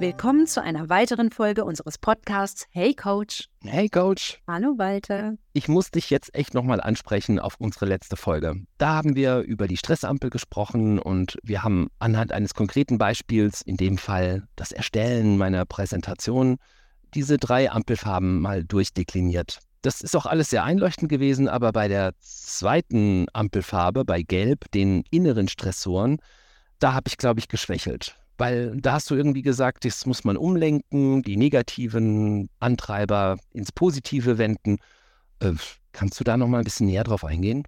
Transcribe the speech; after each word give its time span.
Willkommen 0.00 0.48
zu 0.48 0.60
einer 0.60 0.88
weiteren 0.88 1.30
Folge 1.30 1.64
unseres 1.64 1.98
Podcasts 1.98 2.66
Hey 2.70 2.94
Coach. 2.94 3.48
Hey 3.62 3.88
Coach. 3.88 4.42
Hallo 4.48 4.74
Walter. 4.76 5.34
Ich 5.52 5.68
muss 5.68 5.92
dich 5.92 6.10
jetzt 6.10 6.34
echt 6.34 6.52
nochmal 6.52 6.80
ansprechen 6.80 7.38
auf 7.38 7.54
unsere 7.58 7.86
letzte 7.86 8.16
Folge. 8.16 8.56
Da 8.76 8.94
haben 8.94 9.14
wir 9.14 9.38
über 9.42 9.68
die 9.68 9.76
Stressampel 9.76 10.30
gesprochen 10.30 10.98
und 10.98 11.38
wir 11.44 11.62
haben 11.62 11.90
anhand 12.00 12.32
eines 12.32 12.54
konkreten 12.54 12.98
Beispiels, 12.98 13.62
in 13.62 13.76
dem 13.76 13.96
Fall 13.96 14.48
das 14.56 14.72
Erstellen 14.72 15.38
meiner 15.38 15.64
Präsentation, 15.64 16.56
diese 17.14 17.38
drei 17.38 17.70
Ampelfarben 17.70 18.40
mal 18.40 18.64
durchdekliniert. 18.64 19.60
Das 19.82 20.00
ist 20.00 20.16
auch 20.16 20.26
alles 20.26 20.50
sehr 20.50 20.64
einleuchtend 20.64 21.08
gewesen, 21.08 21.46
aber 21.46 21.70
bei 21.70 21.86
der 21.86 22.14
zweiten 22.18 23.26
Ampelfarbe, 23.32 24.04
bei 24.04 24.22
Gelb, 24.22 24.70
den 24.72 25.04
inneren 25.12 25.46
Stressoren, 25.46 26.18
da 26.80 26.94
habe 26.94 27.06
ich, 27.06 27.16
glaube 27.16 27.38
ich, 27.38 27.46
geschwächelt. 27.46 28.18
Weil 28.44 28.76
da 28.78 28.92
hast 28.92 29.10
du 29.10 29.14
irgendwie 29.14 29.40
gesagt, 29.40 29.86
das 29.86 30.04
muss 30.04 30.24
man 30.24 30.36
umlenken, 30.36 31.22
die 31.22 31.38
negativen 31.38 32.50
Antreiber 32.60 33.38
ins 33.54 33.72
Positive 33.72 34.36
wenden. 34.36 34.76
Äh, 35.40 35.52
kannst 35.92 36.20
du 36.20 36.24
da 36.24 36.36
noch 36.36 36.46
mal 36.46 36.58
ein 36.58 36.64
bisschen 36.64 36.88
näher 36.88 37.04
drauf 37.04 37.24
eingehen? 37.24 37.66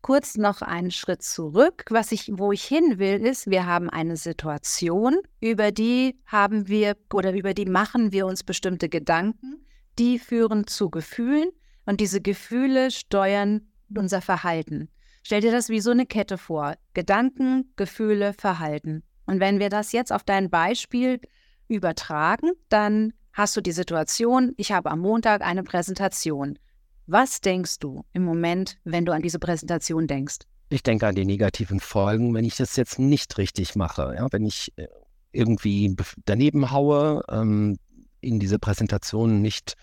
Kurz 0.00 0.38
noch 0.38 0.62
einen 0.62 0.90
Schritt 0.90 1.22
zurück. 1.22 1.84
Was 1.90 2.12
ich, 2.12 2.30
wo 2.32 2.50
ich 2.50 2.64
hin 2.64 2.98
will, 2.98 3.26
ist, 3.26 3.50
wir 3.50 3.66
haben 3.66 3.90
eine 3.90 4.16
Situation, 4.16 5.18
über 5.42 5.70
die 5.70 6.18
haben 6.24 6.66
wir 6.66 6.96
oder 7.12 7.34
über 7.34 7.52
die 7.52 7.66
machen 7.66 8.10
wir 8.10 8.24
uns 8.24 8.42
bestimmte 8.42 8.88
Gedanken. 8.88 9.66
Die 9.98 10.18
führen 10.18 10.66
zu 10.66 10.88
Gefühlen 10.88 11.50
und 11.84 12.00
diese 12.00 12.22
Gefühle 12.22 12.90
steuern 12.90 13.68
unser 13.94 14.22
Verhalten. 14.22 14.88
Stell 15.24 15.42
dir 15.42 15.52
das 15.52 15.68
wie 15.68 15.80
so 15.80 15.90
eine 15.90 16.06
Kette 16.06 16.38
vor. 16.38 16.76
Gedanken, 16.94 17.70
Gefühle, 17.76 18.32
Verhalten. 18.32 19.02
Und 19.26 19.40
wenn 19.40 19.58
wir 19.58 19.68
das 19.68 19.92
jetzt 19.92 20.12
auf 20.12 20.24
dein 20.24 20.50
Beispiel 20.50 21.20
übertragen, 21.68 22.52
dann 22.68 23.12
hast 23.32 23.56
du 23.56 23.60
die 23.60 23.72
Situation, 23.72 24.54
ich 24.56 24.72
habe 24.72 24.90
am 24.90 25.00
Montag 25.00 25.42
eine 25.42 25.62
Präsentation. 25.62 26.58
Was 27.06 27.40
denkst 27.40 27.78
du 27.78 28.04
im 28.12 28.24
Moment, 28.24 28.78
wenn 28.84 29.04
du 29.04 29.12
an 29.12 29.22
diese 29.22 29.38
Präsentation 29.38 30.06
denkst? 30.06 30.38
Ich 30.68 30.82
denke 30.82 31.06
an 31.06 31.14
die 31.14 31.24
negativen 31.24 31.78
Folgen, 31.78 32.34
wenn 32.34 32.44
ich 32.44 32.56
das 32.56 32.74
jetzt 32.76 32.98
nicht 32.98 33.38
richtig 33.38 33.76
mache. 33.76 34.14
Ja, 34.16 34.26
wenn 34.32 34.44
ich 34.44 34.72
äh, 34.76 34.88
irgendwie 35.30 35.94
daneben 36.24 36.72
haue, 36.72 37.22
ähm, 37.28 37.78
in 38.20 38.40
diese 38.40 38.58
Präsentation 38.58 39.40
nicht 39.40 39.74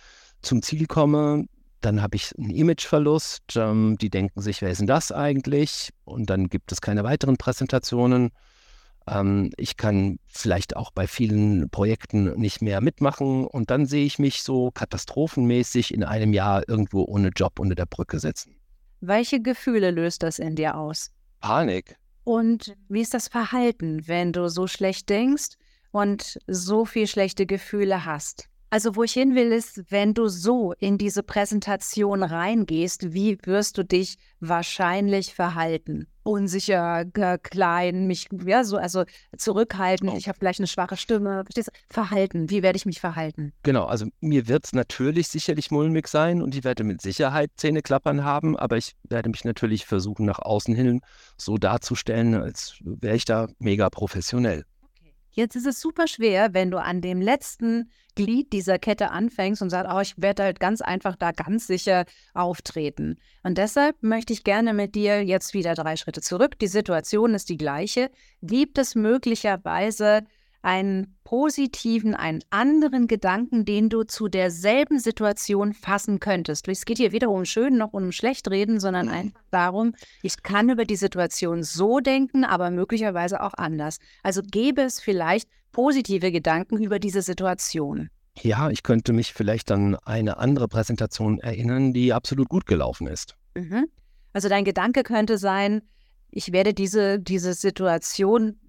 zum 0.42 0.62
Ziel 0.62 0.88
komme, 0.88 1.46
dann 1.80 2.02
habe 2.02 2.16
ich 2.16 2.38
einen 2.38 2.50
Imageverlust. 2.50 3.56
Ähm, 3.56 3.98
die 4.00 4.10
denken 4.10 4.42
sich, 4.42 4.62
wer 4.62 4.72
ist 4.72 4.80
denn 4.80 4.88
das 4.88 5.12
eigentlich? 5.12 5.92
Und 6.04 6.30
dann 6.30 6.50
gibt 6.50 6.72
es 6.72 6.82
keine 6.82 7.04
weiteren 7.04 7.38
Präsentationen. 7.38 8.32
Ähm, 9.08 9.52
ich 9.58 9.78
kann 9.78 10.20
vielleicht 10.28 10.76
auch 10.76 10.92
bei 10.92 11.08
vielen 11.08 11.70
Projekten 11.70 12.34
nicht 12.40 12.62
mehr 12.62 12.82
mitmachen 12.82 13.46
und 13.46 13.70
dann 13.70 13.86
sehe 13.86 14.06
ich 14.06 14.20
mich 14.20 14.44
so 14.44 14.72
katastrophenmäßig 14.72 15.94
in 15.94 16.04
einem 16.04 16.34
Jahr 16.34 16.68
irgendwo 16.68 17.04
ohne 17.04 17.30
Job 17.30 17.60
unter 17.60 17.76
der 17.76 17.86
Brücke 17.86 18.20
sitzen. 18.20 18.56
Welche 19.02 19.42
Gefühle 19.42 19.92
löst 19.92 20.24
das 20.24 20.40
in 20.40 20.56
dir 20.56 20.78
aus? 20.78 21.12
Panik. 21.42 21.98
Und 22.24 22.76
wie 22.88 23.02
ist 23.02 23.14
das 23.14 23.28
Verhalten, 23.28 24.08
wenn 24.08 24.32
du 24.32 24.50
so 24.50 24.68
schlecht 24.68 25.10
denkst 25.10 25.58
und 25.92 26.40
so 26.48 26.86
viel 26.86 27.08
schlechte 27.08 27.46
Gefühle 27.46 28.06
hast? 28.06 28.50
Also 28.74 28.96
wo 28.96 29.04
ich 29.04 29.14
hin 29.14 29.36
will, 29.36 29.52
ist, 29.52 29.92
wenn 29.92 30.16
du 30.16 30.30
so 30.30 30.74
in 30.80 30.98
diese 30.98 31.22
Präsentation 31.22 32.24
reingehst, 32.24 33.14
wie 33.14 33.38
wirst 33.44 33.78
du 33.78 33.86
dich 33.86 34.18
wahrscheinlich 34.40 35.36
verhalten? 35.36 36.08
Unsicher, 36.24 37.06
klein, 37.44 38.08
mich, 38.08 38.30
ja, 38.44 38.64
so, 38.64 38.78
also 38.78 39.04
zurückhaltend, 39.38 40.14
oh. 40.14 40.18
ich 40.18 40.28
habe 40.28 40.40
vielleicht 40.40 40.60
eine 40.60 40.66
schwache 40.66 40.98
Stimme. 40.98 41.44
Verstehst 41.44 41.68
du? 41.68 41.94
Verhalten, 41.94 42.50
wie 42.50 42.64
werde 42.64 42.78
ich 42.78 42.88
mich 42.88 43.00
verhalten? 43.00 43.54
Genau, 43.62 43.86
also 43.86 44.08
mir 44.22 44.48
wird 44.48 44.66
es 44.66 44.74
natürlich 44.74 45.28
sicherlich 45.28 45.70
mulmig 45.70 46.08
sein 46.08 46.42
und 46.42 46.56
ich 46.56 46.64
werde 46.64 46.84
mit 46.84 47.00
Sicherheit 47.00 47.52
Zähne 47.58 47.84
klappern 47.84 48.24
haben, 48.24 48.58
aber 48.58 48.78
ich 48.78 48.94
werde 49.04 49.30
mich 49.30 49.46
natürlich 49.46 49.86
versuchen, 49.86 50.26
nach 50.26 50.40
außen 50.40 50.74
hin 50.74 51.02
so 51.38 51.60
darzustellen, 51.60 52.34
als 52.34 52.80
wäre 52.84 53.18
ich 53.18 53.26
da 53.26 53.50
mega 53.60 53.92
professionell. 53.92 54.66
Jetzt 55.34 55.56
ist 55.56 55.66
es 55.66 55.82
super 55.82 56.08
schwer, 56.08 56.54
wenn 56.54 56.72
du 56.72 56.78
an 56.78 57.02
dem 57.02 57.20
letzten 57.22 57.90
Glied 58.16 58.54
dieser 58.54 58.78
Kette 58.78 59.10
anfängst 59.10 59.64
und 59.64 59.72
sagst, 59.72 59.92
oh, 59.92 60.00
ich 60.00 60.14
werde 60.22 60.44
halt 60.44 60.60
ganz 60.60 60.82
einfach 60.82 61.16
da 61.16 61.32
ganz 61.32 61.66
sicher 61.66 62.06
auftreten. 62.36 63.18
Und 63.42 63.58
deshalb 63.58 64.02
möchte 64.02 64.32
ich 64.32 64.44
gerne 64.44 64.74
mit 64.74 64.94
dir 64.94 65.24
jetzt 65.24 65.56
wieder 65.56 65.74
drei 65.74 65.96
Schritte 65.96 66.22
zurück. 66.22 66.60
Die 66.60 66.68
Situation 66.68 67.34
ist 67.34 67.50
die 67.50 67.58
gleiche. 67.58 68.12
Gibt 68.44 68.78
es 68.78 68.94
möglicherweise 68.94 70.24
einen 70.64 71.16
positiven, 71.26 72.16
einen 72.16 72.42
anderen 72.50 73.08
Gedanken, 73.08 73.66
den 73.66 73.90
du 73.90 74.04
zu 74.04 74.30
derselben 74.30 74.98
Situation 74.98 75.74
fassen 75.74 76.20
könntest. 76.20 76.68
Es 76.68 76.86
geht 76.86 76.98
hier 76.98 77.12
weder 77.12 77.30
um 77.30 77.46
schön 77.46 77.78
noch 77.78 77.94
um 77.94 78.12
schlecht 78.12 78.50
reden, 78.50 78.80
sondern 78.80 79.08
mhm. 79.08 79.12
einfach 79.12 79.42
darum, 79.52 79.94
ich 80.22 80.42
kann 80.42 80.70
über 80.70 80.86
die 80.86 80.96
Situation 80.96 81.64
so 81.64 82.00
denken, 82.00 82.46
aber 82.46 82.72
möglicherweise 82.72 83.42
auch 83.42 83.54
anders. 83.56 83.98
Also 84.24 84.42
gäbe 84.42 84.82
es 84.82 85.02
vielleicht 85.02 85.50
positive 85.74 86.32
Gedanken 86.32 86.82
über 86.82 86.98
diese 86.98 87.22
Situation. 87.22 88.10
Ja, 88.42 88.70
ich 88.70 88.84
könnte 88.84 89.12
mich 89.14 89.34
vielleicht 89.34 89.70
an 89.70 89.96
eine 90.06 90.38
andere 90.38 90.68
Präsentation 90.68 91.40
erinnern, 91.40 91.94
die 91.94 92.14
absolut 92.14 92.48
gut 92.50 92.66
gelaufen 92.66 93.08
ist. 93.08 93.36
Mhm. 93.56 93.88
Also 94.32 94.50
dein 94.50 94.64
Gedanke 94.64 95.04
könnte 95.04 95.38
sein, 95.38 95.82
ich 96.32 96.52
werde 96.52 96.74
diese, 96.74 97.20
diese 97.20 97.54
Situation 97.54 98.60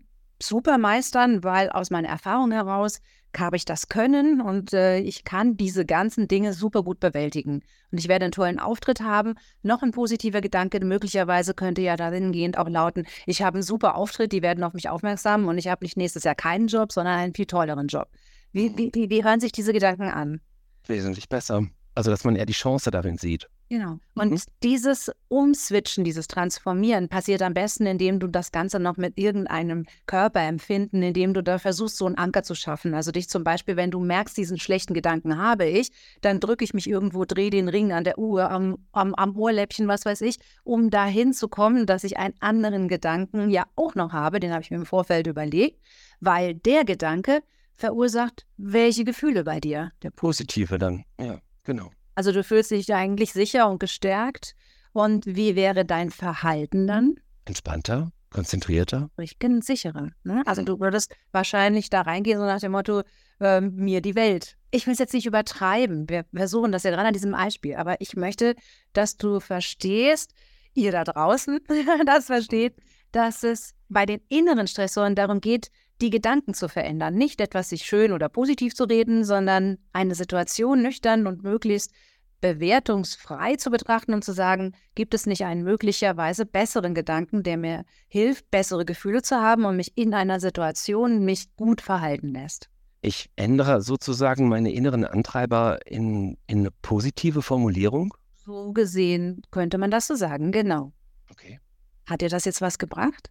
super 0.42 0.78
meistern, 0.78 1.44
weil 1.44 1.70
aus 1.70 1.90
meiner 1.90 2.08
Erfahrung 2.08 2.52
heraus 2.52 3.00
habe 3.36 3.56
ich 3.56 3.64
das 3.64 3.88
Können 3.88 4.40
und 4.40 4.72
äh, 4.72 4.98
ich 4.98 5.24
kann 5.24 5.56
diese 5.56 5.84
ganzen 5.84 6.28
Dinge 6.28 6.52
super 6.52 6.82
gut 6.82 7.00
bewältigen. 7.00 7.62
Und 7.90 7.98
ich 7.98 8.08
werde 8.08 8.26
einen 8.26 8.32
tollen 8.32 8.58
Auftritt 8.58 9.00
haben. 9.00 9.34
Noch 9.62 9.82
ein 9.82 9.90
positiver 9.90 10.40
Gedanke, 10.40 10.84
möglicherweise 10.84 11.54
könnte 11.54 11.82
ja 11.82 11.96
dahingehend 11.96 12.58
auch 12.58 12.68
lauten, 12.68 13.06
ich 13.26 13.42
habe 13.42 13.56
einen 13.56 13.62
super 13.62 13.96
Auftritt, 13.96 14.32
die 14.32 14.42
werden 14.42 14.64
auf 14.64 14.72
mich 14.72 14.88
aufmerksam 14.88 15.48
und 15.48 15.58
ich 15.58 15.68
habe 15.68 15.84
nicht 15.84 15.96
nächstes 15.96 16.24
Jahr 16.24 16.34
keinen 16.34 16.68
Job, 16.68 16.92
sondern 16.92 17.18
einen 17.18 17.34
viel 17.34 17.46
tolleren 17.46 17.88
Job. 17.88 18.08
Wie, 18.52 18.76
wie, 18.76 18.90
wie, 18.94 19.10
wie 19.10 19.24
hören 19.24 19.40
sich 19.40 19.52
diese 19.52 19.72
Gedanken 19.72 20.08
an? 20.08 20.40
Wesentlich 20.86 21.28
besser. 21.28 21.66
Also, 21.94 22.10
dass 22.10 22.24
man 22.24 22.36
eher 22.36 22.46
die 22.46 22.52
Chance 22.52 22.90
darin 22.90 23.18
sieht. 23.18 23.48
Genau. 23.70 23.98
Und 24.14 24.32
mhm. 24.32 24.38
dieses 24.62 25.10
Umswitchen, 25.28 26.04
dieses 26.04 26.28
Transformieren 26.28 27.08
passiert 27.08 27.40
am 27.42 27.54
besten, 27.54 27.86
indem 27.86 28.20
du 28.20 28.26
das 28.26 28.52
Ganze 28.52 28.78
noch 28.78 28.98
mit 28.98 29.18
irgendeinem 29.18 29.86
Körperempfinden, 30.06 31.02
indem 31.02 31.32
du 31.32 31.42
da 31.42 31.58
versuchst, 31.58 31.96
so 31.96 32.06
einen 32.06 32.16
Anker 32.16 32.42
zu 32.42 32.54
schaffen. 32.54 32.94
Also 32.94 33.10
dich 33.10 33.28
zum 33.28 33.42
Beispiel, 33.42 33.76
wenn 33.76 33.90
du 33.90 34.00
merkst, 34.00 34.36
diesen 34.36 34.58
schlechten 34.58 34.92
Gedanken 34.92 35.38
habe 35.38 35.64
ich, 35.64 35.90
dann 36.20 36.40
drücke 36.40 36.64
ich 36.64 36.74
mich 36.74 36.88
irgendwo, 36.88 37.24
drehe 37.24 37.50
den 37.50 37.68
Ring 37.68 37.92
an 37.92 38.04
der 38.04 38.18
Uhr, 38.18 38.50
am, 38.50 38.76
am, 38.92 39.14
am 39.14 39.36
Ohrläppchen, 39.36 39.88
was 39.88 40.04
weiß 40.04 40.20
ich, 40.20 40.38
um 40.62 40.90
dahin 40.90 41.32
zu 41.32 41.48
kommen, 41.48 41.86
dass 41.86 42.04
ich 42.04 42.18
einen 42.18 42.34
anderen 42.40 42.88
Gedanken 42.88 43.50
ja 43.50 43.64
auch 43.76 43.94
noch 43.94 44.12
habe, 44.12 44.40
den 44.40 44.52
habe 44.52 44.62
ich 44.62 44.70
mir 44.70 44.76
im 44.76 44.86
Vorfeld 44.86 45.26
überlegt, 45.26 45.80
weil 46.20 46.54
der 46.54 46.84
Gedanke 46.84 47.42
verursacht 47.76 48.46
welche 48.56 49.04
Gefühle 49.04 49.42
bei 49.42 49.58
dir? 49.58 49.90
Der 50.02 50.10
positive 50.10 50.78
dann, 50.78 51.04
ja, 51.18 51.40
genau. 51.64 51.90
Also 52.14 52.32
du 52.32 52.44
fühlst 52.44 52.70
dich 52.70 52.92
eigentlich 52.94 53.32
sicher 53.32 53.68
und 53.68 53.78
gestärkt. 53.78 54.54
Und 54.92 55.26
wie 55.26 55.56
wäre 55.56 55.84
dein 55.84 56.10
Verhalten 56.10 56.86
dann? 56.86 57.16
Entspannter, 57.46 58.12
konzentrierter. 58.30 59.10
Ich 59.18 59.38
bin 59.38 59.60
sicherer. 59.60 60.10
Ne? 60.22 60.42
Also 60.46 60.62
du 60.62 60.78
würdest 60.78 61.14
wahrscheinlich 61.32 61.90
da 61.90 62.02
reingehen, 62.02 62.38
so 62.38 62.44
nach 62.44 62.60
dem 62.60 62.72
Motto, 62.72 63.02
äh, 63.40 63.60
mir 63.60 64.00
die 64.00 64.14
Welt. 64.14 64.56
Ich 64.70 64.86
will 64.86 64.92
es 64.92 65.00
jetzt 65.00 65.14
nicht 65.14 65.26
übertreiben. 65.26 66.08
Wir 66.08 66.24
versuchen 66.32 66.70
das 66.70 66.84
ja 66.84 66.90
gerade 66.90 67.08
an 67.08 67.12
diesem 67.12 67.32
Beispiel. 67.32 67.74
Aber 67.74 68.00
ich 68.00 68.14
möchte, 68.14 68.54
dass 68.92 69.16
du 69.16 69.40
verstehst, 69.40 70.32
ihr 70.74 70.92
da 70.92 71.04
draußen 71.04 71.60
das 72.06 72.26
versteht, 72.26 72.76
dass 73.10 73.42
es 73.42 73.74
bei 73.88 74.06
den 74.06 74.20
inneren 74.28 74.66
Stressoren 74.66 75.14
darum 75.14 75.40
geht, 75.40 75.70
die 76.00 76.10
Gedanken 76.10 76.54
zu 76.54 76.68
verändern. 76.68 77.14
Nicht 77.14 77.40
etwas 77.40 77.68
sich 77.68 77.84
schön 77.84 78.12
oder 78.12 78.28
positiv 78.28 78.74
zu 78.74 78.84
reden, 78.84 79.24
sondern 79.24 79.78
eine 79.92 80.14
Situation 80.14 80.82
nüchtern 80.82 81.26
und 81.26 81.42
möglichst 81.42 81.92
bewertungsfrei 82.40 83.56
zu 83.56 83.70
betrachten 83.70 84.12
und 84.12 84.22
zu 84.22 84.34
sagen, 84.34 84.74
gibt 84.94 85.14
es 85.14 85.24
nicht 85.24 85.44
einen 85.44 85.62
möglicherweise 85.62 86.44
besseren 86.44 86.94
Gedanken, 86.94 87.42
der 87.42 87.56
mir 87.56 87.84
hilft, 88.08 88.50
bessere 88.50 88.84
Gefühle 88.84 89.22
zu 89.22 89.36
haben 89.36 89.64
und 89.64 89.76
mich 89.76 89.96
in 89.96 90.12
einer 90.12 90.40
Situation 90.40 91.24
mich 91.24 91.54
gut 91.56 91.80
verhalten 91.80 92.34
lässt. 92.34 92.68
Ich 93.00 93.30
ändere 93.36 93.80
sozusagen 93.80 94.48
meine 94.48 94.72
inneren 94.72 95.04
Antreiber 95.04 95.78
in, 95.86 96.36
in 96.46 96.60
eine 96.60 96.70
positive 96.70 97.40
Formulierung? 97.40 98.14
So 98.44 98.72
gesehen 98.72 99.40
könnte 99.50 99.78
man 99.78 99.90
das 99.90 100.06
so 100.06 100.14
sagen, 100.14 100.52
genau. 100.52 100.92
Okay. 101.30 101.60
Hat 102.06 102.20
dir 102.20 102.28
das 102.28 102.44
jetzt 102.44 102.60
was 102.60 102.78
gebracht? 102.78 103.30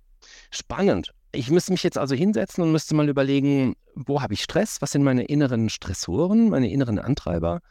Spannend. 0.51 1.11
Ich 1.31 1.49
müsste 1.49 1.71
mich 1.71 1.83
jetzt 1.83 1.97
also 1.97 2.15
hinsetzen 2.15 2.63
und 2.63 2.71
müsste 2.71 2.95
mal 2.95 3.09
überlegen, 3.09 3.75
wo 3.95 4.21
habe 4.21 4.33
ich 4.33 4.43
Stress? 4.43 4.81
Was 4.81 4.91
sind 4.91 5.03
meine 5.03 5.23
inneren 5.23 5.69
Stressoren, 5.69 6.49
meine 6.49 6.71
inneren 6.71 6.99
Antreiber? 6.99 7.61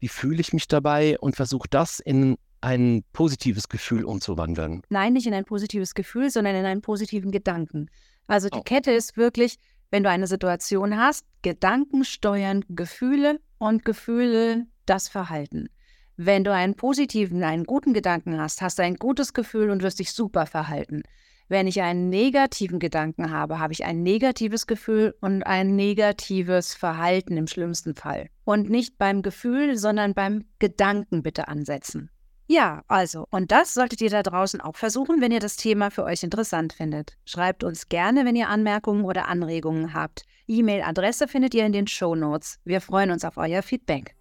Wie 0.00 0.08
fühle 0.08 0.40
ich 0.40 0.52
mich 0.52 0.66
dabei? 0.66 1.18
Und 1.20 1.36
versuche 1.36 1.68
das 1.68 2.00
in 2.00 2.36
ein 2.60 3.04
positives 3.12 3.68
Gefühl 3.68 4.04
umzuwandeln. 4.04 4.82
Nein, 4.88 5.12
nicht 5.12 5.26
in 5.26 5.34
ein 5.34 5.44
positives 5.44 5.94
Gefühl, 5.94 6.30
sondern 6.30 6.56
in 6.56 6.64
einen 6.64 6.80
positiven 6.80 7.30
Gedanken. 7.30 7.90
Also 8.26 8.48
die 8.48 8.58
oh. 8.58 8.62
Kette 8.62 8.90
ist 8.90 9.16
wirklich, 9.16 9.58
wenn 9.90 10.02
du 10.02 10.08
eine 10.10 10.26
Situation 10.26 10.96
hast, 10.96 11.26
Gedanken 11.42 12.04
steuern 12.04 12.64
Gefühle 12.70 13.38
und 13.58 13.84
Gefühle 13.84 14.66
das 14.86 15.08
Verhalten. 15.08 15.68
Wenn 16.16 16.44
du 16.44 16.52
einen 16.52 16.74
positiven, 16.74 17.42
einen 17.42 17.64
guten 17.64 17.92
Gedanken 17.92 18.40
hast, 18.40 18.62
hast 18.62 18.78
du 18.78 18.82
ein 18.82 18.96
gutes 18.96 19.34
Gefühl 19.34 19.70
und 19.70 19.82
wirst 19.82 19.98
dich 19.98 20.12
super 20.12 20.46
verhalten. 20.46 21.02
Wenn 21.48 21.66
ich 21.66 21.82
einen 21.82 22.08
negativen 22.08 22.78
Gedanken 22.78 23.30
habe, 23.30 23.58
habe 23.58 23.72
ich 23.72 23.84
ein 23.84 24.02
negatives 24.02 24.66
Gefühl 24.66 25.14
und 25.20 25.42
ein 25.42 25.76
negatives 25.76 26.74
Verhalten 26.74 27.36
im 27.36 27.46
schlimmsten 27.46 27.94
Fall. 27.94 28.28
Und 28.44 28.70
nicht 28.70 28.96
beim 28.96 29.22
Gefühl, 29.22 29.76
sondern 29.76 30.14
beim 30.14 30.44
Gedanken 30.58 31.22
bitte 31.22 31.48
ansetzen. 31.48 32.10
Ja, 32.46 32.82
also, 32.88 33.26
und 33.30 33.52
das 33.52 33.72
solltet 33.72 34.02
ihr 34.02 34.10
da 34.10 34.22
draußen 34.22 34.60
auch 34.60 34.76
versuchen, 34.76 35.20
wenn 35.20 35.32
ihr 35.32 35.40
das 35.40 35.56
Thema 35.56 35.90
für 35.90 36.04
euch 36.04 36.22
interessant 36.22 36.74
findet. 36.74 37.16
Schreibt 37.24 37.64
uns 37.64 37.88
gerne, 37.88 38.26
wenn 38.26 38.36
ihr 38.36 38.48
Anmerkungen 38.48 39.04
oder 39.04 39.28
Anregungen 39.28 39.94
habt. 39.94 40.24
E-Mail-Adresse 40.46 41.26
findet 41.26 41.54
ihr 41.54 41.64
in 41.64 41.72
den 41.72 41.86
Show 41.86 42.14
Notes. 42.14 42.58
Wir 42.64 42.82
freuen 42.82 43.10
uns 43.10 43.24
auf 43.24 43.38
euer 43.38 43.62
Feedback. 43.62 44.14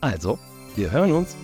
Also, 0.00 0.38
wir 0.76 0.92
hören 0.92 1.12
uns. 1.12 1.36